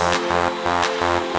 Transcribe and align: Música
Música 0.00 1.29